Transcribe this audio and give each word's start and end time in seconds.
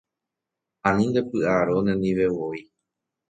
Ani 0.87 1.03
ndepy'arõ 1.09 1.75
nendivevoi 1.85 2.61